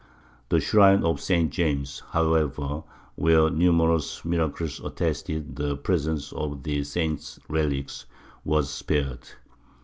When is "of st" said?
1.03-1.51